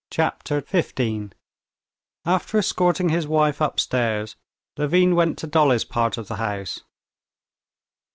[0.09, 1.31] Chapter 15
[2.25, 4.35] After escorting his wife upstairs,
[4.75, 6.81] Levin went to Dolly's part of the house.